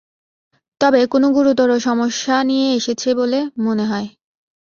তবে 0.81 1.01
কোনো 1.05 1.27
গুরুতর 1.31 1.69
সমস্যা 1.79 2.35
নিয়ে 2.43 2.67
এসেছে 2.73 3.09
বলে 3.15 3.39
মনে 3.65 3.85
হয়। 3.85 4.07